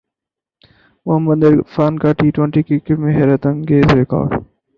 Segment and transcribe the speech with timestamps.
[1.05, 4.33] محمد عرفان کا T twenty cricket میں حیرت انگیز ریکارڈ